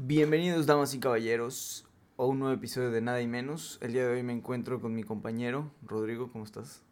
[0.00, 1.84] Bienvenidos, damas y caballeros,
[2.18, 3.78] a un nuevo episodio de Nada y Menos.
[3.82, 6.82] El día de hoy me encuentro con mi compañero, Rodrigo, ¿cómo estás?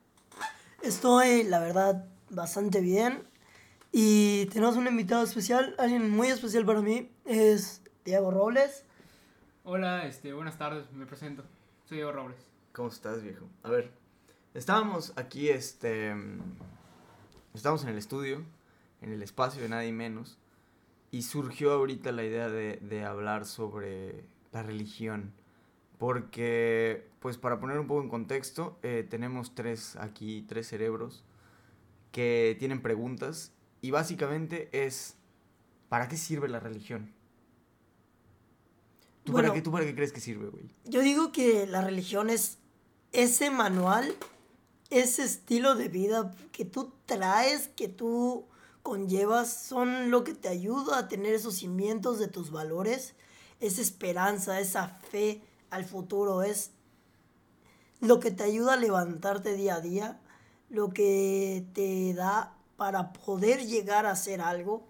[0.82, 3.22] Estoy, la verdad, bastante bien.
[3.92, 8.82] Y tenemos un invitado especial, alguien muy especial para mí, es Diego Robles.
[9.62, 11.44] Hola, este, buenas tardes, me presento.
[11.84, 12.40] Soy Diego Robles.
[12.72, 13.46] ¿Cómo estás, viejo?
[13.62, 13.92] A ver,
[14.52, 16.12] estábamos aquí, este...
[17.54, 18.42] Estamos en el estudio,
[19.00, 20.38] en el espacio de Nada y Menos,
[21.16, 25.32] y surgió ahorita la idea de, de hablar sobre la religión.
[25.96, 31.24] Porque, pues para poner un poco en contexto, eh, tenemos tres aquí, tres cerebros
[32.12, 35.16] que tienen preguntas y básicamente es,
[35.88, 37.10] ¿para qué sirve la religión?
[39.24, 39.48] ¿Tú, Bueno.
[39.48, 40.68] para, qué, ¿Tú para qué crees que sirve, güey?
[40.84, 42.58] Yo digo que la religión es
[43.12, 44.14] ese manual,
[44.90, 48.44] ese estilo de vida que tú traes, que tú
[48.86, 53.16] conllevas, son lo que te ayuda a tener esos cimientos de tus valores,
[53.58, 56.70] esa esperanza, esa fe al futuro, es
[57.98, 60.20] lo que te ayuda a levantarte día a día,
[60.68, 64.86] lo que te da para poder llegar a hacer algo,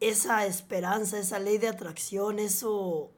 [0.00, 3.12] esa esperanza, esa ley de atracción, eso,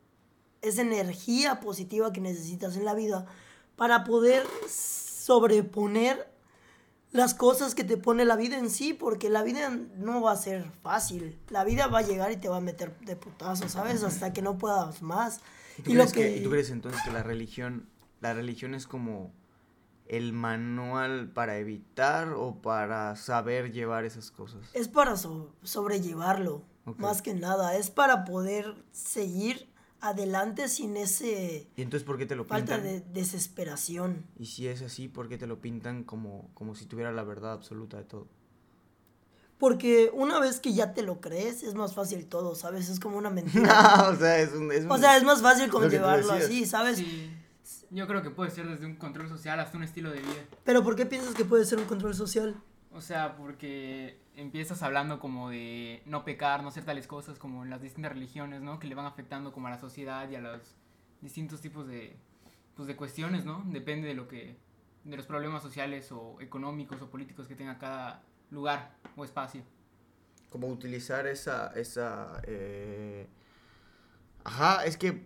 [0.62, 3.26] esa energía positiva que necesitas en la vida
[3.74, 6.35] para poder sobreponer
[7.12, 10.36] las cosas que te pone la vida en sí, porque la vida no va a
[10.36, 11.38] ser fácil.
[11.48, 14.02] La vida va a llegar y te va a meter de putazo, ¿sabes?
[14.02, 15.40] Hasta que no puedas más.
[15.78, 16.20] ¿Y tú, Y lo crees que...
[16.22, 17.88] que- ¿y tú crees entonces que la religión,
[18.20, 19.32] la religión es como
[20.08, 24.60] el manual para evitar o para saber llevar esas cosas?
[24.74, 26.62] Es para so- sobrellevarlo,
[26.98, 27.76] más que nada.
[27.76, 29.68] Es para poder seguir
[30.00, 32.84] adelante sin ese ¿Y entonces por qué te lo falta pintan?
[32.92, 34.26] de desesperación.
[34.38, 37.52] Y si es así, ¿por qué te lo pintan como, como si tuviera la verdad
[37.52, 38.28] absoluta de todo?
[39.58, 42.90] Porque una vez que ya te lo crees, es más fácil todo, ¿sabes?
[42.90, 44.10] Es como una mentira.
[44.10, 44.70] o sea, es un...
[44.70, 46.44] Es o un- sea, es más fácil Lo como que tú llevarlo decías.
[46.50, 46.98] así, ¿sabes?
[46.98, 47.30] Sí,
[47.90, 50.44] yo creo que puede ser desde un control social hasta un estilo de vida.
[50.64, 52.54] Pero ¿por qué piensas que puede ser un control social?
[52.96, 57.68] O sea, porque empiezas hablando como de no pecar, no hacer tales cosas como en
[57.68, 58.78] las distintas religiones, ¿no?
[58.78, 60.62] Que le van afectando como a la sociedad y a los
[61.20, 62.16] distintos tipos de,
[62.74, 63.62] pues, de cuestiones, ¿no?
[63.66, 64.56] Depende de lo que,
[65.04, 69.62] de los problemas sociales o económicos o políticos que tenga cada lugar o espacio.
[70.48, 71.74] Como utilizar esa...
[71.74, 73.26] esa eh,
[74.42, 75.22] Ajá, es que...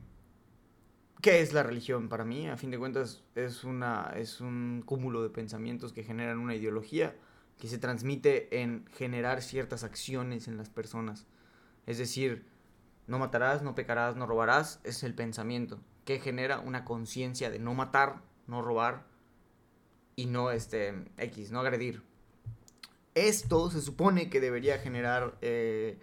[1.23, 2.09] ¿Qué es la religión?
[2.09, 6.39] Para mí, a fin de cuentas, es, una, es un cúmulo de pensamientos que generan
[6.39, 7.15] una ideología
[7.61, 11.27] que se transmite en generar ciertas acciones en las personas.
[11.87, 12.47] Es decir,
[13.07, 17.75] no matarás, no pecarás, no robarás, es el pensamiento que genera una conciencia de no
[17.75, 19.05] matar, no robar
[20.17, 22.03] y no este X, no agredir.
[23.15, 25.99] Esto se supone que debería generar eh,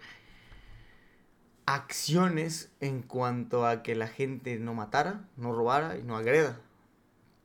[1.66, 6.60] acciones en cuanto a que la gente no matara, no robara y no agreda.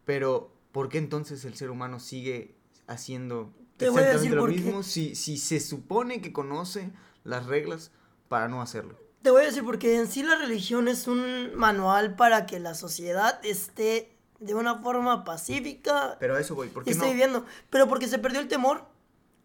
[0.05, 2.55] Pero, ¿por qué entonces el ser humano sigue
[2.87, 3.51] haciendo
[3.83, 4.61] Te voy a decir lo por qué.
[4.61, 6.91] mismo si, si se supone que conoce
[7.23, 7.91] las reglas
[8.27, 8.97] para no hacerlo?
[9.21, 12.73] Te voy a decir porque en sí la religión es un manual para que la
[12.73, 17.11] sociedad esté de una forma pacífica Pero a eso voy, ¿por qué esté no?
[17.11, 17.45] viviendo.
[17.69, 18.85] Pero porque se perdió el temor.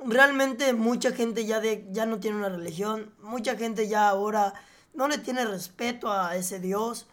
[0.04, 3.12] Realmente mucha gente ya, de, ya no tiene una religión.
[3.20, 4.54] Mucha gente ya ahora
[4.94, 7.06] no le tiene respeto a ese Dios.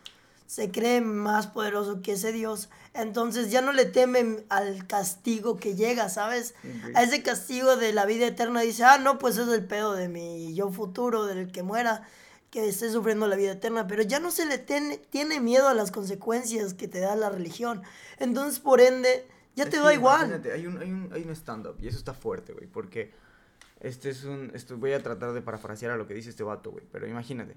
[0.47, 2.69] Se cree más poderoso que ese Dios.
[2.93, 6.53] Entonces ya no le temen al castigo que llega, ¿sabes?
[6.93, 8.61] A ese castigo de la vida eterna.
[8.61, 12.07] Dice, ah, no, pues es el pedo de mi yo futuro, del que muera,
[12.51, 13.87] que esté sufriendo la vida eterna.
[13.87, 17.29] Pero ya no se le tiene, tiene miedo a las consecuencias que te da la
[17.29, 17.81] religión.
[18.19, 20.41] Entonces, por ende, ya te da igual.
[20.53, 23.11] hay un, hay un, hay un stand-up y eso está fuerte, güey, porque
[23.79, 24.51] este es un...
[24.53, 27.55] Esto, voy a tratar de parafrasear a lo que dice este vato, güey, pero imagínate.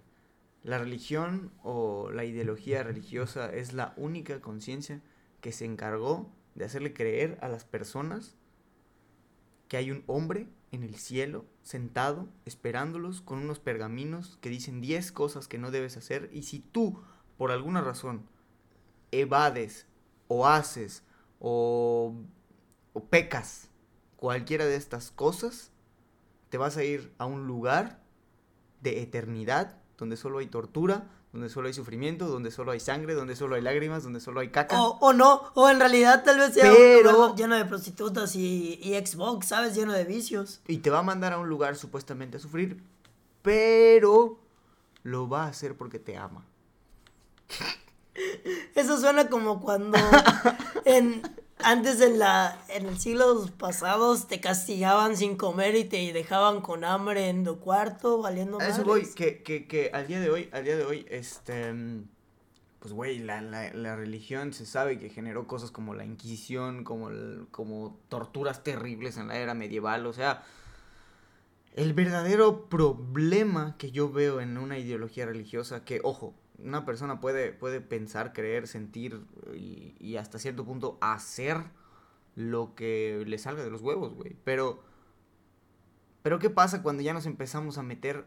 [0.63, 5.01] La religión o la ideología religiosa es la única conciencia
[5.41, 8.37] que se encargó de hacerle creer a las personas
[9.69, 15.13] que hay un hombre en el cielo sentado esperándolos con unos pergaminos que dicen 10
[15.13, 17.01] cosas que no debes hacer y si tú
[17.37, 18.27] por alguna razón
[19.13, 19.87] evades
[20.27, 21.05] o haces
[21.39, 22.15] o,
[22.93, 23.71] o pecas
[24.17, 25.71] cualquiera de estas cosas,
[26.51, 28.03] te vas a ir a un lugar
[28.83, 33.37] de eternidad donde solo hay tortura, donde solo hay sufrimiento, donde solo hay sangre, donde
[33.37, 34.81] solo hay lágrimas, donde solo hay caca.
[34.81, 38.35] O, o no, o en realidad tal vez sea Pero- un lugar lleno de prostitutas
[38.37, 39.75] y, y Xbox, ¿sabes?
[39.75, 40.61] Lleno de vicios.
[40.67, 42.81] Y te va a mandar a un lugar supuestamente a sufrir,
[43.43, 44.39] pero
[45.03, 46.45] lo va a hacer porque te ama.
[48.75, 49.99] Eso suena como cuando
[50.85, 51.23] en,
[51.65, 56.85] Antes en la en el siglo pasados te castigaban sin comer y te dejaban con
[56.85, 58.87] hambre en tu cuarto, valiendo A eso madres.
[58.87, 61.75] voy, que, que, que al día de hoy, al día de hoy, este,
[62.79, 67.09] pues güey, la, la, la religión se sabe que generó cosas como la Inquisición, como,
[67.09, 70.45] el- como torturas terribles en la era medieval, o sea,
[71.75, 77.53] el verdadero problema que yo veo en una ideología religiosa, que ojo, una persona puede,
[77.53, 79.25] puede pensar, creer, sentir
[79.55, 81.65] y, y hasta cierto punto hacer
[82.35, 84.83] lo que le salga de los huevos, güey, pero...
[86.23, 88.27] Pero ¿qué pasa cuando ya nos empezamos a meter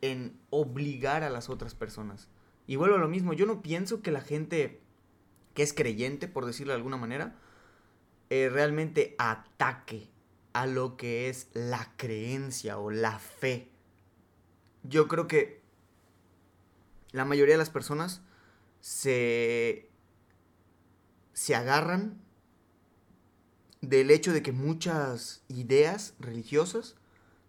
[0.00, 2.28] en obligar a las otras personas?
[2.66, 4.80] Y vuelvo a lo mismo, yo no pienso que la gente
[5.54, 7.34] que es creyente, por decirlo de alguna manera,
[8.30, 10.08] eh, realmente ataque
[10.52, 13.70] a lo que es la creencia o la fe.
[14.82, 15.57] Yo creo que
[17.12, 18.20] la mayoría de las personas
[18.80, 19.90] se,
[21.32, 22.20] se agarran
[23.80, 26.96] del hecho de que muchas ideas religiosas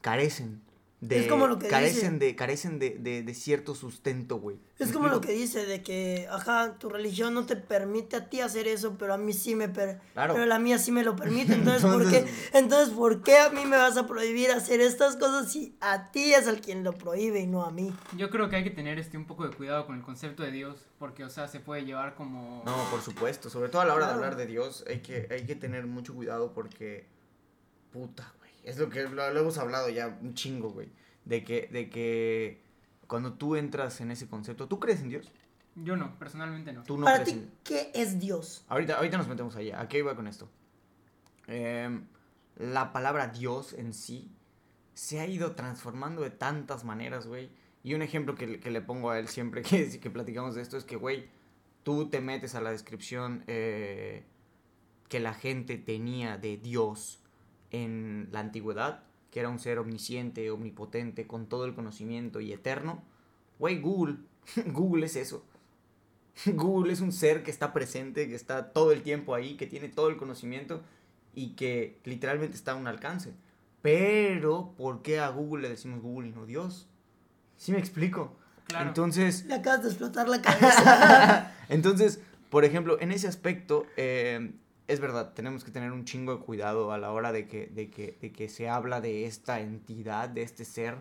[0.02, 0.62] carecen
[1.01, 2.25] de Es como lo que carecen dice.
[2.25, 4.57] de carecen de, de, de cierto sustento, güey.
[4.80, 8.30] Es ¿Me como lo que dice de que, ajá, tu religión no te permite a
[8.30, 10.34] ti hacer eso, pero a mí sí me per Claro.
[10.34, 11.54] pero la mía sí me lo permite.
[11.54, 12.18] Entonces, ¿por qué?
[12.18, 16.12] Entonces- Entonces, ¿por qué a mí me vas a prohibir hacer estas cosas si a
[16.12, 17.94] ti es el quien lo prohíbe y no a mí?
[18.18, 20.51] Yo creo que hay que tener este un poco de cuidado con el concepto de
[20.51, 23.94] Dios, porque o sea, se puede llevar como No, por supuesto, sobre todo a la
[23.94, 24.19] hora Claro.
[24.19, 27.07] de hablar de Dios, hay que, hay que tener mucho cuidado porque,
[27.94, 28.34] puta,
[28.69, 30.89] es lo que lo, lo hemos hablado ya un chingo, güey,
[31.25, 32.62] de que, de que
[33.07, 35.31] cuando tú entras en ese concepto, ¿tú crees en Dios?
[35.75, 36.83] yo no, personalmente no.
[36.83, 38.66] Tú no Para crees ti, en ¿qué es Dios?
[38.68, 40.50] Ahorita, ahorita nos metemos allá, ¿a qué iba con esto?
[41.48, 42.06] Em,
[42.57, 44.30] la palabra Dios en sí
[44.94, 47.50] se ha ido transformando de tantas maneras, güey.
[47.83, 50.62] Y un ejemplo que, le- que le pongo a él siempre que, que platicamos de
[50.62, 51.30] esto es que, güey,
[51.83, 54.25] tú te metes a la descripción eh,
[55.07, 57.22] que la gente tenía de Dios
[57.71, 63.04] en la antigüedad, que era un ser omnisciente, omnipotente, con todo el conocimiento y eterno.
[63.60, 64.18] Güey, Google,
[64.68, 65.44] Google es eso.
[66.45, 69.89] Google es un ser que está presente, que está todo el tiempo ahí, que tiene
[69.89, 70.81] todo el conocimiento
[71.36, 73.33] y que literalmente está a un alcance.
[73.81, 76.88] Pero, ¿por qué a Google le decimos Google y no Dios?
[77.57, 78.36] ¿Sí me explico?
[78.68, 78.88] Claro.
[78.88, 81.54] Entonces, Le acabas de explotar la cabeza.
[81.69, 84.51] entonces, por ejemplo, en ese aspecto, eh,
[84.89, 87.91] es verdad, tenemos que tener un chingo de cuidado a la hora de que, de,
[87.91, 90.95] que, de que se habla de esta entidad, de este ser,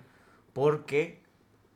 [0.53, 1.23] porque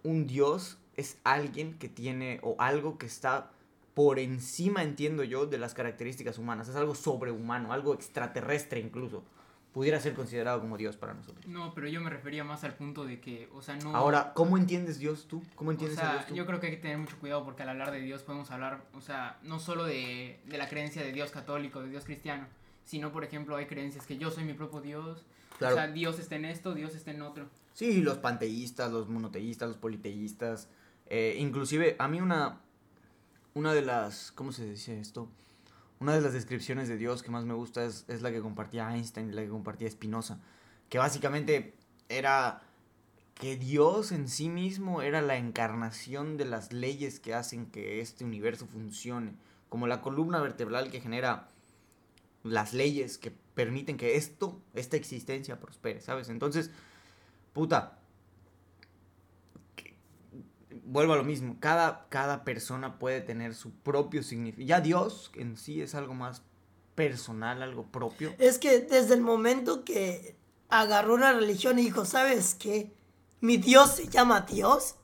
[0.02, 3.50] un dios es alguien que tiene, o algo que está
[3.94, 6.68] por encima, entiendo yo, de las características humanas.
[6.68, 9.24] Es algo sobrehumano, algo extraterrestre incluso.
[9.72, 11.46] Pudiera ser considerado como dios para nosotros.
[11.46, 13.96] No, pero yo me refería más al punto de que, o sea, no...
[13.96, 15.42] Ahora, ¿cómo entiendes Dios tú?
[15.54, 16.34] ¿Cómo o entiendes a sea, Dios tú?
[16.34, 18.84] yo creo que hay que tener mucho cuidado porque al hablar de Dios podemos hablar,
[18.94, 22.46] o sea, no solo de, de la creencia de Dios católico, de Dios cristiano,
[22.84, 25.24] sino, por ejemplo, hay creencias que yo soy mi propio Dios,
[25.58, 25.74] Claro.
[25.74, 27.46] o sea, Dios está en esto, Dios está en otro.
[27.72, 30.68] Sí, los panteístas, los monoteístas, los politeístas.
[31.06, 32.60] eh, inclusive, a mí una,
[33.54, 35.28] una de las, ¿cómo se dice esto?
[36.02, 38.92] Una de las descripciones de Dios que más me gusta es, es la que compartía
[38.92, 40.40] Einstein la que compartía Spinoza.
[40.88, 41.74] Que básicamente
[42.08, 42.60] era
[43.34, 48.24] que Dios en sí mismo era la encarnación de las leyes que hacen que este
[48.24, 49.34] universo funcione.
[49.68, 51.46] Como la columna vertebral que genera
[52.42, 56.28] las leyes que permiten que esto, esta existencia prospere, ¿sabes?
[56.30, 56.72] Entonces,
[57.52, 58.00] puta,
[60.82, 64.66] vuelvo a lo mismo, cada, cada persona puede tener su propio significado.
[64.66, 66.42] Ya Dios en sí es algo más
[66.94, 68.34] personal, algo propio.
[68.38, 70.36] Es que desde el momento que
[70.68, 72.92] agarró una religión y dijo, ¿sabes qué?
[73.40, 74.96] Mi Dios se llama Dios.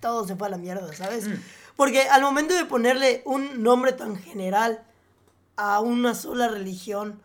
[0.00, 1.28] Todo se fue a la mierda, ¿sabes?
[1.28, 1.34] Mm.
[1.76, 4.84] Porque al momento de ponerle un nombre tan general
[5.56, 7.20] a una sola religión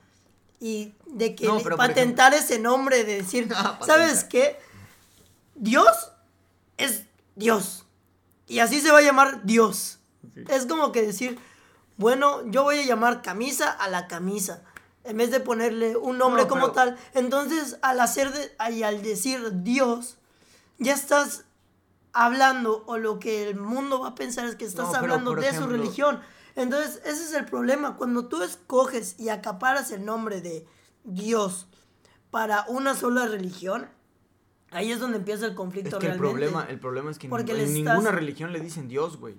[0.59, 3.49] y de que No, patentar ese nombre de decir,
[3.85, 4.57] ¿sabes qué?
[5.55, 6.11] Dios
[6.77, 7.05] es
[7.39, 7.85] Dios.
[8.47, 9.99] Y así se va a llamar Dios.
[10.33, 10.43] Sí.
[10.49, 11.39] Es como que decir,
[11.97, 14.63] bueno, yo voy a llamar camisa a la camisa.
[15.03, 16.97] En vez de ponerle un nombre No, como pero- tal.
[17.13, 20.17] Entonces, al hacer de- y al decir Dios,
[20.77, 21.45] ya estás
[22.13, 25.53] hablando o lo que el mundo va a pensar es que estás No, hablando de
[25.55, 26.21] su religión.
[26.55, 27.95] Entonces, ese es el problema.
[27.95, 30.67] Cuando tú escoges y acaparas el nombre de
[31.03, 31.67] Dios
[32.31, 33.89] para una sola religión,
[34.71, 36.47] ahí es donde empieza el Es conflicto que el realmente.
[36.49, 38.87] problema, el problema es que en, Porque nin- le en estás- ninguna religión le dicen
[38.87, 39.35] Dios, güey.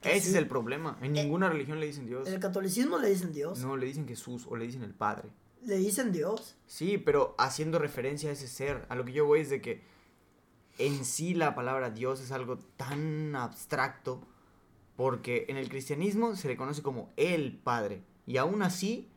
[0.00, 0.28] Que Ese sí.
[0.30, 0.98] es el problema.
[1.00, 2.26] En ninguna religión le dicen Dios.
[2.26, 3.60] En el catolicismo le dicen Dios.
[3.60, 5.28] No, le dicen Jesús o le dicen el Padre.
[5.64, 6.56] Le dicen Dios.
[6.66, 8.84] Sí, pero haciendo referencia a ese ser.
[8.88, 9.80] A lo que yo voy es de que
[10.78, 14.26] en sí la palabra Dios es algo tan abstracto
[14.96, 18.02] porque en el cristianismo se le conoce como el Padre.
[18.26, 19.08] Y aún así,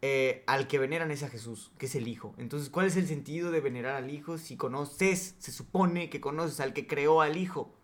[0.00, 2.34] eh, al que veneran es a Jesús, que es el Hijo.
[2.38, 6.60] Entonces, ¿cuál es el sentido de venerar al Hijo si conoces, se supone que conoces
[6.60, 7.74] al que creó al Hijo?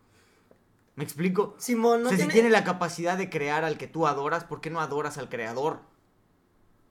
[0.97, 1.57] ¿Me explico?
[1.59, 2.33] Simón, no o sea, tiene...
[2.33, 5.29] si tiene la capacidad de crear al que tú adoras, ¿por qué no adoras al
[5.29, 5.81] creador?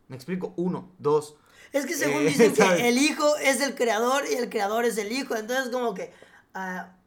[0.10, 0.54] ¿Me explico?
[0.58, 1.38] Uno, dos.
[1.72, 2.82] Es que según Eh, dicen ¿sabes?
[2.82, 5.36] que el hijo es el creador y el creador es el hijo.
[5.36, 6.12] Entonces, como que.
[6.54, 6.98] ah,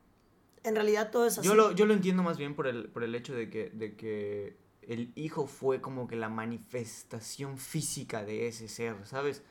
[0.65, 1.47] en realidad todo es así.
[1.47, 3.95] Yo lo, yo lo entiendo más bien por el, por el hecho de que, de
[3.95, 9.43] que el hijo fue como que la manifestación física de ese ser, ¿sabes?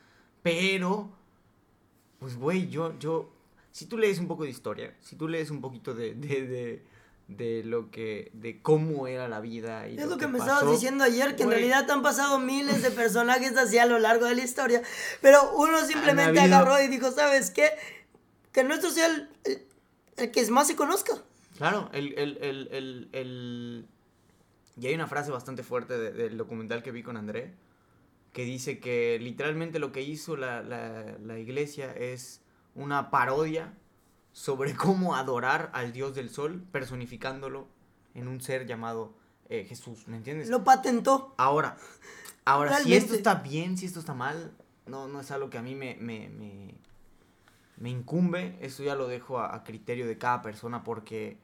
[0.42, 1.10] Pero,
[2.18, 3.30] pues, güey, yo, yo,
[3.72, 6.84] si tú lees un poco de historia, si tú lees un poquito de, de, de,
[7.28, 10.72] de lo que, de cómo era la vida y Es lo que me pasó, estabas
[10.74, 14.36] diciendo ayer, que en realidad han pasado miles de personajes así a lo largo de
[14.36, 14.82] la historia,
[15.20, 17.70] pero uno simplemente habido- agarró y dijo, ¿sabes qué?
[18.52, 19.66] Que nuestro sea el, el-
[20.16, 21.12] el que más se conozca.
[21.58, 23.86] Claro, el, el, el, el, el-
[24.78, 27.54] Y hay una frase bastante fuerte de- del documental que vi con André,
[28.32, 32.42] que dice que literalmente lo que hizo la, la, la iglesia es
[32.74, 33.72] una parodia
[34.32, 37.66] sobre cómo adorar al dios del sol, personificándolo
[38.14, 39.14] en un ser llamado
[39.48, 40.48] eh, Jesús, ¿me entiendes?
[40.50, 41.34] Lo patentó.
[41.38, 41.76] Ahora,
[42.44, 44.52] ahora, si esto está bien, si esto está mal,
[44.86, 46.74] no, no es algo que a mí me, me, me,
[47.78, 48.56] me incumbe.
[48.60, 51.38] Eso ya lo dejo a, a criterio de cada persona porque,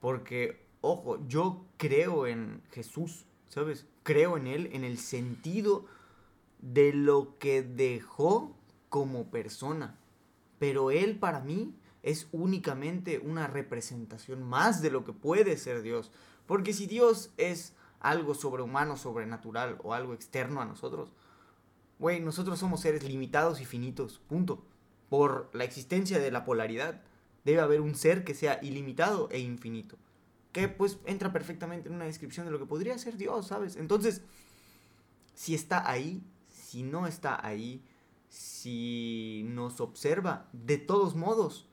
[0.00, 3.86] porque, ojo, yo creo en Jesús, ¿sabes?
[4.02, 5.86] Creo en Él en el sentido
[6.60, 8.56] de lo que dejó
[8.88, 9.98] como persona.
[10.58, 16.10] Pero Él para mí es únicamente una representación más de lo que puede ser Dios.
[16.46, 21.12] Porque si Dios es algo sobrehumano, sobrenatural o algo externo a nosotros,
[21.98, 24.64] güey, nosotros somos seres limitados y finitos, punto.
[25.08, 27.02] Por la existencia de la polaridad,
[27.44, 29.96] debe haber un ser que sea ilimitado e infinito.
[30.52, 33.76] Que pues entra perfectamente en una descripción de lo que podría ser Dios, ¿sabes?
[33.76, 34.22] Entonces,
[35.34, 37.82] si está ahí, si no está ahí,
[38.28, 41.68] si nos observa, de todos modos,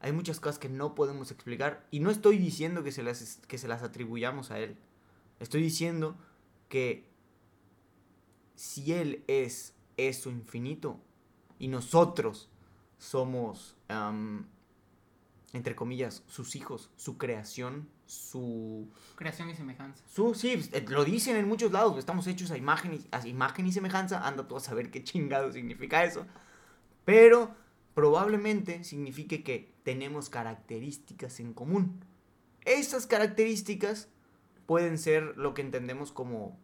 [0.00, 1.86] hay muchas cosas que no podemos explicar.
[1.90, 4.76] Y no estoy diciendo que se las, que se las atribuyamos a Él.
[5.40, 6.16] Estoy diciendo
[6.68, 7.08] que
[8.54, 11.00] si Él es eso infinito
[11.58, 12.48] y nosotros
[12.98, 13.76] somos,
[15.52, 18.88] entre comillas, sus hijos, su creación, su...
[19.16, 20.04] Creación y semejanza.
[20.08, 23.66] Su, sí, eh, lo dicen en muchos lados, estamos hechos a imagen, y, a imagen
[23.66, 26.26] y semejanza, anda tú a saber qué chingado significa eso,
[27.04, 27.54] pero
[27.94, 32.04] probablemente signifique que tenemos características en común.
[32.64, 34.08] Esas características
[34.66, 36.56] pueden ser lo que entendemos como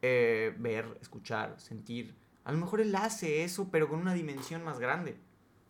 [0.00, 2.14] eh, ver, escuchar, sentir.
[2.44, 5.16] A lo mejor él hace eso, pero con una dimensión más grande.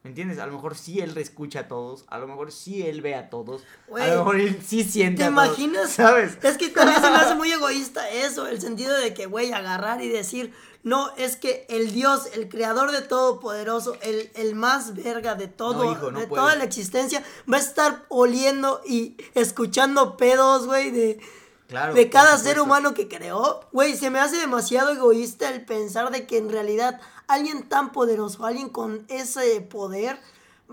[0.02, 0.40] ¿Me entiendes?
[0.40, 3.30] A lo mejor sí él escucha a todos, a lo mejor sí él ve a
[3.30, 3.62] todos,
[3.94, 5.90] a lo mejor él sí siente ¿Te a todos, imaginas?
[5.92, 6.38] ¿Sabes?
[6.42, 10.02] Es que también se me hace muy egoísta eso, el sentido de que, güey, agarrar
[10.02, 14.97] y decir, no, es que el Dios, el creador de todo poderoso, el, el más
[14.97, 19.16] verga de todo, No, hijo, no de toda la existencia, va a estar oliendo y
[19.35, 21.21] escuchando pedos, güey, de,
[21.68, 23.61] Claro, de cada ser humano que creó.
[23.71, 27.00] Güey, se me hace demasiado egoísta el pensar de que en realidad
[27.35, 30.19] alguien tan poderoso, alguien con ese poder,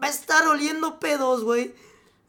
[0.02, 1.74] va a estar oliendo pedos, güey.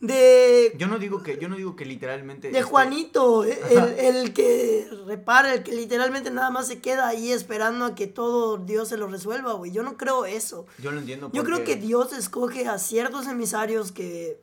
[0.00, 2.50] De, Yo no digo que, yo no digo que literalmente.
[2.50, 7.06] de este, Juanito, eh, el, el que repara, el que literalmente nada más se queda
[7.06, 9.72] ahí esperando a que todo Dios se lo resuelva, güey.
[9.72, 10.66] Yo no creo eso.
[10.78, 11.30] Yo lo entiendo.
[11.34, 14.40] Yo creo que Dios escoge a ciertos emisarios que.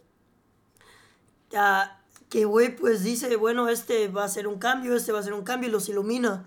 [2.29, 5.34] que, güey, pues dice, bueno, este va a ser un cambio, este va a ser
[5.34, 6.46] un cambio y los ilumina.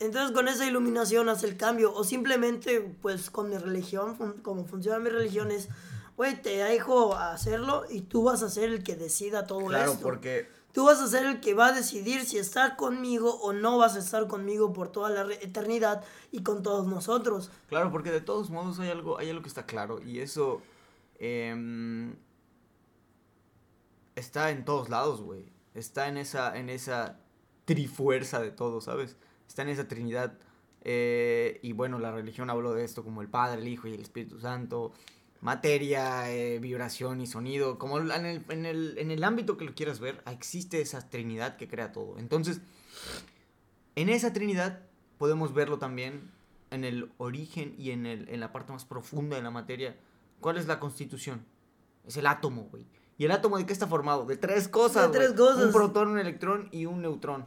[0.00, 1.92] Entonces con esa iluminación hace el cambio.
[1.94, 5.68] O simplemente, pues con mi religión, fun- como funciona mi religión es,
[6.16, 10.02] güey, te dejo hacerlo y tú vas a ser el que decida todo Claro, esto.
[10.02, 10.56] porque.
[10.70, 13.96] Tú vas a ser el que va a decidir si estar conmigo o no vas
[13.96, 17.50] a estar conmigo por toda la eternidad y con todos nosotros.
[17.68, 20.00] Claro, porque de todos modos hay algo, hay algo que está claro.
[20.00, 20.60] Y eso.
[21.18, 22.14] em,
[24.14, 25.46] está en todos lados, güey.
[25.74, 27.18] Está en esa, en esa
[27.64, 29.16] trifuerza de todo, ¿sabes?
[29.48, 30.38] Está en esa trinidad.
[30.82, 34.00] eh, y bueno, la religión habló de esto como el Padre, el Hijo y el
[34.00, 34.92] Espíritu Santo.
[35.40, 37.78] Materia, eh, vibración y sonido.
[37.78, 41.56] Como en el, en, el, en el ámbito que lo quieras ver, existe esa trinidad
[41.56, 42.18] que crea todo.
[42.18, 42.60] Entonces,
[43.96, 44.82] en esa trinidad
[45.16, 46.30] podemos verlo también
[46.70, 49.96] en el origen y en, el, en la parte más profunda de la materia.
[50.40, 51.44] ¿Cuál es la constitución?
[52.06, 52.84] Es el átomo, güey.
[53.16, 54.26] ¿Y el átomo de qué está formado?
[54.26, 55.10] De tres cosas.
[55.12, 55.66] De tres cosas.
[55.66, 57.46] Un protón, un electrón y un neutrón.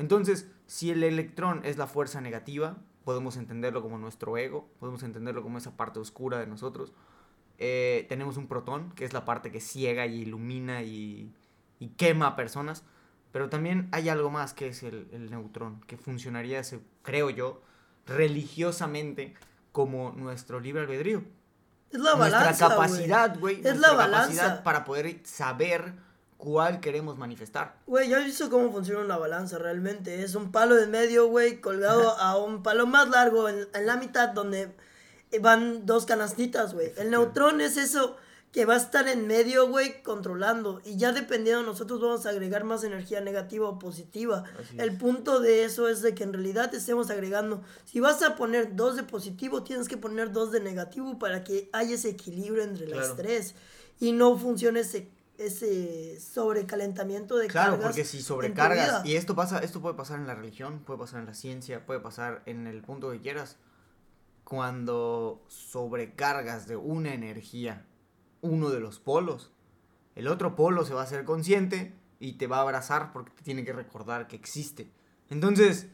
[0.00, 5.42] Entonces, si el electrón es la fuerza negativa, podemos entenderlo como nuestro ego, podemos entenderlo
[5.42, 6.92] como esa parte oscura de nosotros.
[7.58, 11.32] Eh, tenemos un protón, que es la parte que ciega y ilumina y,
[11.78, 12.82] y quema a personas.
[13.32, 17.62] Pero también hay algo más que es el, el neutrón, que funcionaría, se- creo yo,
[18.06, 19.34] religiosamente
[19.72, 21.22] como nuestro libre albedrío.
[21.90, 22.76] Es la nuestra balanza, güey.
[22.78, 23.56] capacidad, güey.
[23.56, 24.28] Es nuestra la balanza.
[24.36, 25.92] capacidad para poder saber
[26.40, 27.76] cuál queremos manifestar.
[27.86, 30.22] Güey, ya has visto cómo funciona una balanza realmente.
[30.22, 33.96] Es un palo de medio, güey, colgado a un palo más largo en, en la
[33.98, 34.74] mitad donde
[35.40, 36.92] van dos canastitas, güey.
[36.96, 38.16] El neutrón es eso
[38.52, 40.80] que va a estar en medio, güey, controlando.
[40.84, 44.42] Y ya dependiendo, nosotros vamos a agregar más energía negativa o positiva.
[44.76, 47.62] El punto de eso es de que en realidad estemos agregando.
[47.84, 51.68] Si vas a poner dos de positivo, tienes que poner dos de negativo para que
[51.72, 53.16] haya ese equilibrio entre las Claro.
[53.16, 53.54] tres.
[54.00, 55.08] Y no funcione ese,
[55.40, 60.26] ese sobrecalentamiento de Claro, cargas porque si sobrecargas, y esto pasa, esto puede pasar en
[60.26, 63.56] la religión, puede pasar en la ciencia, puede pasar en el punto que quieras.
[64.44, 67.86] Cuando sobrecargas de una energía
[68.42, 69.52] uno de los polos,
[70.14, 73.42] el otro polo se va a hacer consciente y te va a abrazar porque te
[73.42, 74.90] tiene que recordar que existe.
[75.30, 75.86] Entonces,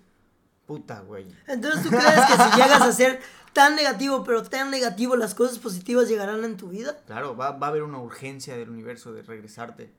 [0.66, 1.26] puta, güey.
[1.46, 3.20] Entonces, ¿tú crees que si llegas a ser
[3.56, 6.98] tan negativo, pero tan negativo, las cosas positivas llegarán en tu vida?
[7.06, 9.90] Claro, va, va a haber una urgencia del universo de regresarte.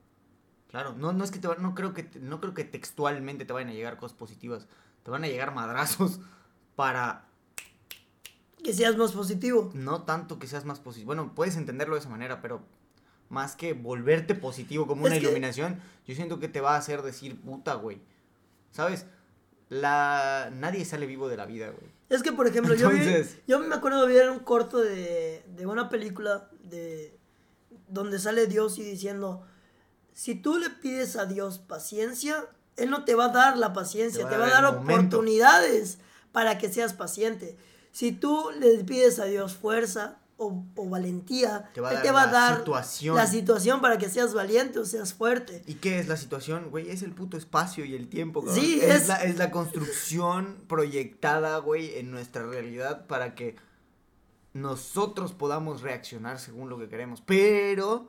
[0.70, 3.52] Claro, no, no es que te va- no creo que no creo que textualmente te
[3.52, 4.66] vayan a llegar cosas positivas.
[5.02, 6.20] Te van a llegar madrazos
[6.76, 7.24] para
[8.62, 9.70] Que seas más positivo.
[9.74, 11.06] no tanto que seas más positivo.
[11.08, 12.60] Bueno, puedes entenderlo de esa manera, pero
[13.28, 16.78] más que volverte positivo como una Es que- iluminación, yo siento que te va a
[16.78, 18.00] hacer decir puta, güey.
[18.70, 19.04] ¿Sabes?
[19.68, 21.90] La nadie sale vivo de la vida, güey.
[22.08, 22.98] Es que, por ejemplo, yo, vi-
[23.46, 27.14] yo me acuerdo de ver un corto de, de una película de
[27.88, 29.46] donde sale Dios y diciendo,
[30.14, 32.46] si tú le pides a Dios paciencia,
[32.76, 35.16] Él no te va a dar la paciencia, te va a dar, momento.
[35.16, 35.98] oportunidades
[36.32, 37.56] para que seas paciente.
[37.92, 42.04] Si tú le pides a Dios fuerza o, o valentía, Te va a Él dar
[42.06, 43.16] te va a la dar situación.
[43.16, 45.62] la situación para que seas valiente o seas fuerte.
[45.66, 46.88] ¿Y qué es la situación, güey?
[46.90, 48.58] Es el puto espacio y el tiempo, cabrón.
[48.64, 53.56] Sí, es, es- La, es la construcción proyectada, güey, en nuestra realidad para que
[54.52, 57.20] nosotros podamos reaccionar según lo que queremos.
[57.20, 58.08] Pero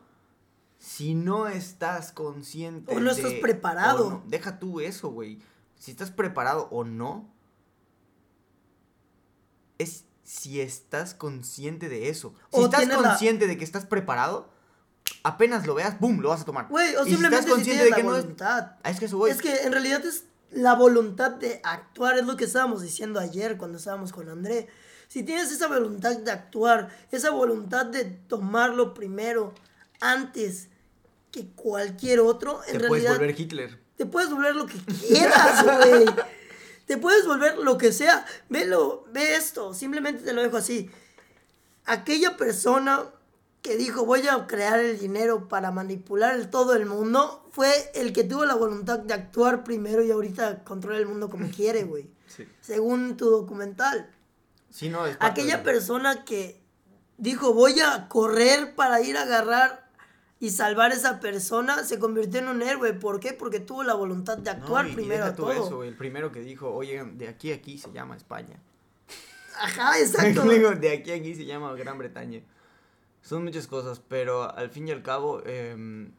[0.78, 2.96] si no estás consciente.
[2.96, 4.08] O no estás de- preparado.
[4.08, 5.39] o no- deja tú eso, güey.
[5.80, 7.28] Si estás preparado o no,
[9.78, 12.36] es si estás consciente de eso.
[12.54, 14.48] Si O estás la- consciente de que estás preparado,
[15.24, 16.22] apenas lo veas, ¡boom!
[16.22, 16.68] Lo vas a tomar.
[16.68, 18.72] Güey, o Y si simplemente estás si consciente de la que no es- voluntad.
[18.84, 19.32] Ah, es que eso, güey.
[19.32, 23.58] Es que en realidad es la voluntad de actuar, es lo que estábamos diciendo ayer
[23.58, 24.68] cuando estábamos con André.
[25.08, 29.56] Si tienes esa voluntad de actuar, esa voluntad de tomarlo primero,
[30.00, 30.68] antes
[31.32, 33.80] que cualquier otro, en Te puedes realidad volver Hitler.
[33.98, 36.06] te puedes volver lo que quieras, güey.
[36.89, 38.25] Te puedes volver lo que sea.
[38.49, 40.89] Velo, ve esto, simplemente te lo dejo así.
[41.86, 43.06] Aquella persona
[43.62, 48.12] que dijo voy a crear el dinero para manipular el todo el mundo fue el
[48.12, 52.10] que tuvo la voluntad de actuar primero y ahorita controla el mundo como quiere, güey.
[52.25, 52.47] Sí.
[52.60, 54.10] Según tu documental.
[54.71, 56.60] Sí, no, Aquella persona que
[57.17, 59.88] dijo voy a correr para ir a agarrar
[60.39, 62.93] y salvar a esa persona se convirtió en un héroe.
[62.93, 63.34] ¿Por qué?
[63.34, 65.52] Porque tuvo la voluntad de No, actuar y- y primero a tú todo.
[65.52, 68.58] eso, el primero que dijo, oye, de aquí a aquí se llama España.
[69.60, 70.43] Ajá, exacto.
[70.45, 72.41] De aquí a aquí se llama Gran Bretaña.
[73.21, 76.13] Son muchas cosas, pero al fin y al cabo, em,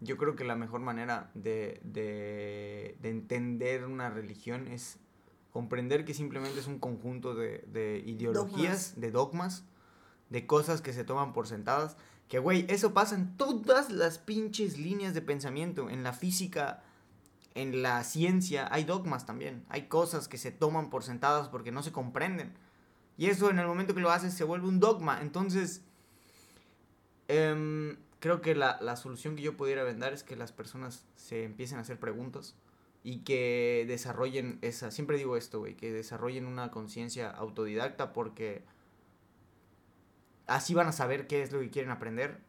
[0.00, 4.98] yo creo que la mejor manera de, de, de entender una religión es
[5.52, 9.64] comprender que simplemente es un conjunto de, de ideologías, de dogmas,
[10.30, 11.96] de cosas que se toman por sentadas.
[12.28, 15.90] Que, güey, eso pasa en todas las pinches líneas de pensamiento.
[15.90, 16.82] En la física,
[17.54, 19.64] en la ciencia, hay dogmas también.
[19.68, 22.54] Hay cosas que se toman por sentadas porque no se comprenden.
[23.16, 25.20] Y eso en el momento que lo haces se vuelve un dogma.
[25.20, 25.82] Entonces,
[27.28, 31.44] em, creo que la, la solución que yo pudiera vender es que las personas se
[31.44, 32.56] empiecen a hacer preguntas
[33.04, 38.64] y que desarrollen esa, siempre digo esto, güey, que desarrollen una conciencia autodidacta porque
[40.46, 42.40] así van a saber qué es lo que quieren aprender,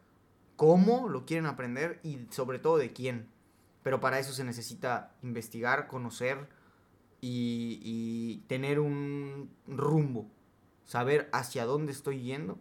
[0.56, 3.28] cómo lo quieren aprender y sobre todo de quién.
[3.82, 6.48] Pero para eso se necesita investigar, conocer
[7.20, 10.30] y, y tener un rumbo,
[10.84, 12.58] saber hacia dónde estoy yendo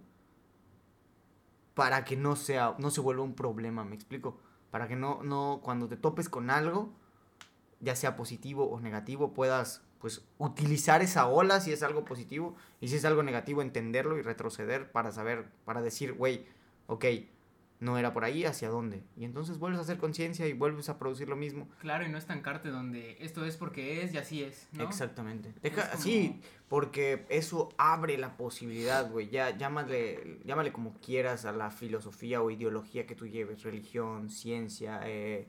[1.75, 4.39] para que no sea no se vuelva un problema, me explico,
[4.71, 6.93] para que no no cuando te topes con algo,
[7.81, 12.89] ya sea positivo o negativo, puedas pues utilizar esa ola si es algo positivo y
[12.89, 16.45] si es algo negativo entenderlo y retroceder para saber para decir, güey,
[16.85, 17.05] ok,
[17.79, 19.01] no era por ahí, ¿hacia dónde?
[19.17, 21.67] Y entonces vuelves a hacer conciencia y vuelves a producir lo mismo.
[21.79, 24.83] Claro, y no estancarte donde esto es porque es y así es, ¿no?
[24.83, 25.55] Exactamente.
[25.63, 26.39] Deja, Es como- Sí,
[26.69, 29.29] porque eso abre la posibilidad, güey.
[29.31, 35.01] Ya llámale, llámale como quieras a la filosofía o ideología que tú lleves, religión, ciencia,
[35.03, 35.47] eh,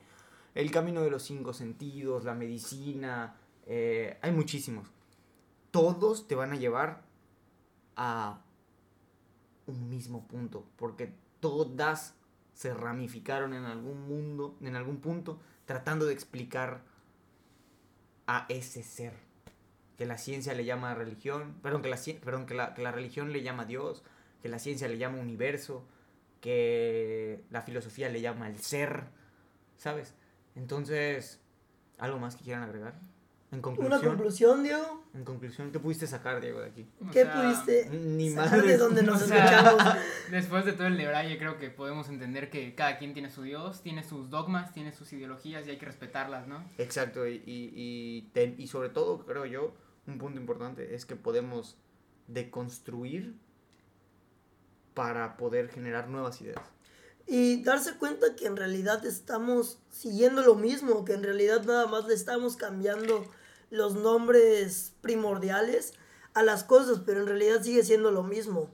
[0.55, 3.35] el camino de los cinco sentidos, la medicina,
[3.67, 4.89] eh, hay muchísimos.
[5.71, 7.03] Todos te van a llevar
[7.97, 8.41] a
[9.67, 12.15] un mismo punto, porque todas
[12.55, 16.83] se ramificaron en algún mundo, en algún punto, tratando de explicar
[18.27, 19.15] a ese ser
[19.97, 23.33] que la ciencia le llama religión, perdón, que la, perdón, que la, que la religión
[23.33, 24.03] le llama Dios,
[24.43, 25.87] que la ciencia le llama universo,
[26.41, 29.05] que la filosofía le llama el ser,
[29.77, 30.15] ¿sabes?
[30.55, 31.41] Entonces,
[31.99, 32.99] ¿algo más que quieran agregar?
[33.53, 35.05] En Una conclusión, conclusión, Diego.
[35.15, 36.87] en conclusión, ¿qué pudiste sacar, Diego, de aquí?
[37.01, 38.67] O ¿Qué sea, pudiste Ni sacar madres.
[38.67, 39.97] de donde nos O sea, escuchamos?
[40.33, 43.83] Después de todo el debraye, creo que podemos entender que cada quien tiene su Dios,
[43.83, 46.65] tiene sus dogmas, tiene sus ideologías y hay que respetarlas, ¿no?
[46.77, 48.29] Exacto, y, y,
[48.59, 49.75] y sobre todo, creo yo,
[50.09, 51.77] un punto importante es que podemos
[52.27, 53.37] deconstruir
[54.95, 56.59] para poder generar nuevas ideas.
[57.27, 62.07] Y darse cuenta que en realidad estamos siguiendo lo mismo, que en realidad nada más
[62.07, 63.27] le estamos cambiando
[63.71, 65.95] los nombres primordiales
[66.35, 68.71] a las cosas, pero en realidad sigue siendo lo mismo.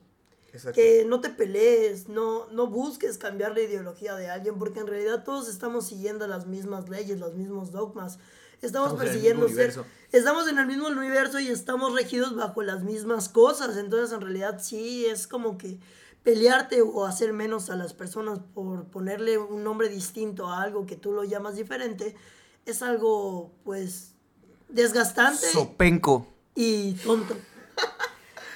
[0.52, 0.74] Exacto.
[0.74, 5.24] Que no te pelees, no, no busques cambiar la ideología de alguien, porque en realidad
[5.24, 8.18] todos estamos siguiendo las mismas leyes, los mismos dogmas.
[8.60, 9.74] Estamos, Estamos persiguiendo ser,
[10.12, 13.76] estamos en el mismo universo y estamos regidos bajo las mismas cosas.
[13.76, 15.78] Entonces, en realidad, sí es como que
[16.22, 20.96] pelearte o hacer menos a las personas por ponerle un nombre distinto a algo que
[20.96, 22.14] tú lo llamas diferente
[22.64, 24.14] es algo, pues,
[24.68, 26.26] desgastante Sopenco.
[26.54, 27.36] y tonto.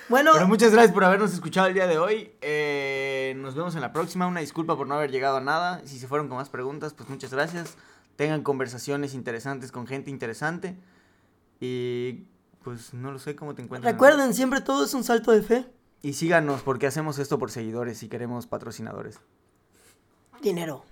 [0.08, 2.30] Bueno, Pero muchas gracias por habernos escuchado el día de hoy.
[2.40, 4.28] Eh, nos vemos en la próxima.
[4.28, 5.82] Una disculpa por no haber llegado a nada.
[5.84, 7.74] Si se fueron con más preguntas, pues muchas gracias.
[8.14, 10.76] Tengan conversaciones interesantes con gente interesante.
[11.58, 12.26] Y
[12.62, 13.92] pues no lo sé cómo te encuentras.
[13.92, 15.66] recuerden, siempre todo es un salto de fe.
[16.02, 19.18] Y síganos porque hacemos esto por seguidores y queremos patrocinadores.
[20.42, 20.84] Dinero.